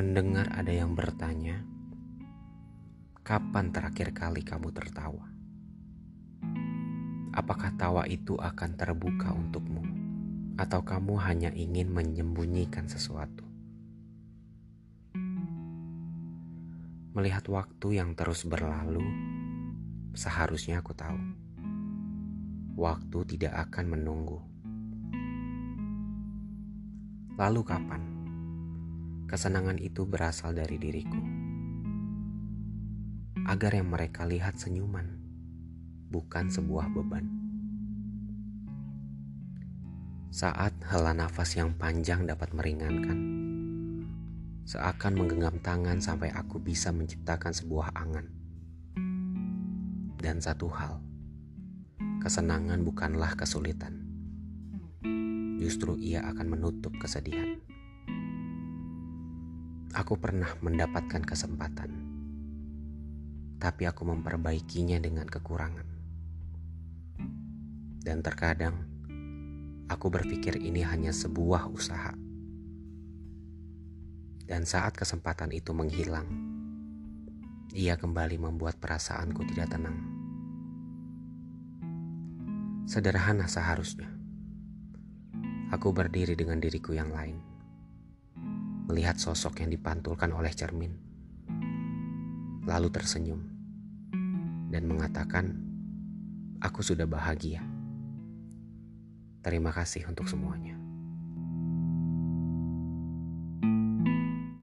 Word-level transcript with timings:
mendengar 0.00 0.48
ada 0.56 0.72
yang 0.72 0.96
bertanya, 0.96 1.60
"Kapan 3.20 3.68
terakhir 3.68 4.16
kali 4.16 4.40
kamu 4.40 4.72
tertawa?" 4.72 5.28
Apakah 7.36 7.76
tawa 7.76 8.08
itu 8.08 8.32
akan 8.32 8.80
terbuka 8.80 9.36
untukmu, 9.36 9.84
atau 10.56 10.80
kamu 10.80 11.20
hanya 11.20 11.52
ingin 11.52 11.92
menyembunyikan 11.92 12.88
sesuatu? 12.88 13.44
Melihat 17.12 17.44
waktu 17.52 18.00
yang 18.00 18.16
terus 18.16 18.48
berlalu, 18.48 19.04
seharusnya 20.16 20.80
aku 20.80 20.96
tahu 20.96 21.20
waktu 22.72 23.36
tidak 23.36 23.68
akan 23.68 24.00
menunggu. 24.00 24.40
Lalu, 27.36 27.60
kapan 27.68 28.19
kesenangan 29.30 29.78
itu 29.78 30.02
berasal 30.02 30.50
dari 30.50 30.74
diriku? 30.74 31.22
Agar 33.46 33.78
yang 33.78 33.86
mereka 33.86 34.26
lihat 34.26 34.58
senyuman, 34.58 35.06
bukan 36.10 36.50
sebuah 36.50 36.90
beban. 36.90 37.30
Saat 40.34 40.74
hela 40.90 41.14
nafas 41.14 41.54
yang 41.54 41.78
panjang 41.78 42.26
dapat 42.26 42.50
meringankan 42.50 43.18
seakan 44.66 45.18
menggenggam 45.18 45.58
tangan 45.62 45.98
sampai 45.98 46.30
aku 46.30 46.62
bisa 46.62 46.94
menciptakan 46.94 47.50
sebuah 47.50 47.90
angan. 47.90 48.26
Dan 50.18 50.38
satu 50.38 50.70
hal, 50.70 51.02
kesenangan 52.22 52.82
bukanlah 52.86 53.34
kesulitan. 53.34 53.98
Justru 55.58 55.98
ia 55.98 56.22
akan 56.22 56.46
menutup 56.54 56.94
kesedihan. 57.02 57.69
Aku 59.90 60.14
pernah 60.18 60.54
mendapatkan 60.62 61.22
kesempatan, 61.26 61.90
tapi 63.58 63.90
aku 63.90 64.06
memperbaikinya 64.06 65.02
dengan 65.02 65.26
kekurangan. 65.26 65.88
Dan 68.00 68.22
terkadang 68.22 68.86
aku 69.90 70.06
berpikir 70.08 70.56
ini 70.62 70.86
hanya 70.86 71.10
sebuah 71.10 71.68
usaha 71.68 72.14
dan 74.50 74.66
saat 74.66 74.98
kesempatan 74.98 75.54
itu 75.54 75.70
menghilang, 75.70 76.26
ia 77.70 77.94
kembali 77.94 78.34
membuat 78.34 78.82
perasaanku 78.82 79.46
tidak 79.46 79.70
tenang. 79.70 79.94
Sederhana 82.90 83.46
seharusnya. 83.46 84.10
Aku 85.70 85.94
berdiri 85.94 86.34
dengan 86.34 86.58
diriku 86.58 86.90
yang 86.90 87.14
lain. 87.14 87.38
Melihat 88.90 89.22
sosok 89.22 89.62
yang 89.62 89.70
dipantulkan 89.70 90.34
oleh 90.34 90.50
cermin. 90.50 90.90
Lalu 92.66 92.90
tersenyum. 92.90 93.38
Dan 94.66 94.90
mengatakan, 94.90 95.54
aku 96.58 96.82
sudah 96.82 97.06
bahagia. 97.06 97.62
Terima 99.46 99.70
kasih 99.70 100.10
untuk 100.10 100.26
semuanya. 100.26 100.79